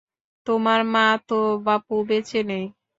তোমার 0.47 0.79
মা 0.93 1.05
তো 1.27 1.35
বাপু 1.65 1.95
বেঁচে 2.09 2.39
নেই। 2.49 2.65